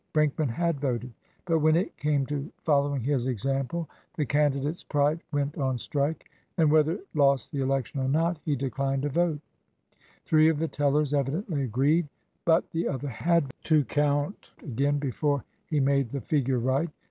Brinkman 0.13 0.49
had 0.49 0.79
voted. 0.81 1.13
But, 1.45 1.59
when 1.59 1.75
it 1.75 1.95
came 1.95 2.25
to 2.25 2.51
following 2.63 3.01
his 3.03 3.27
example, 3.27 3.87
the 4.15 4.25
candidate's 4.25 4.83
pride 4.83 5.19
went 5.31 5.59
on 5.59 5.77
strike, 5.77 6.27
and, 6.57 6.71
whether 6.71 6.93
it 6.93 7.07
lost 7.13 7.51
the 7.51 7.61
election 7.61 7.99
or 7.99 8.07
not, 8.07 8.39
he 8.43 8.55
declined 8.55 9.03
to 9.03 9.09
vote, 9.09 9.41
Three 10.25 10.49
of 10.49 10.57
the 10.57 10.67
tellers 10.67 11.13
evidently 11.13 11.61
agreed, 11.61 12.07
but 12.45 12.71
the 12.71 12.87
other 12.87 13.09
had 13.09 13.53
to 13.65 13.85
count 13.85 14.53
again 14.63 14.97
before 14.97 15.43
he 15.67 15.79
made 15.79 16.09
the 16.09 16.21
figure 16.21 16.57
right. 16.57 16.89